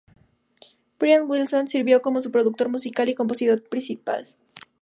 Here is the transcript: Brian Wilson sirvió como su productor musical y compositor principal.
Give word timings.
Brian 0.97 1.29
Wilson 1.29 1.67
sirvió 1.67 2.01
como 2.01 2.21
su 2.21 2.31
productor 2.31 2.69
musical 2.69 3.07
y 3.09 3.13
compositor 3.13 3.61
principal. 3.61 4.33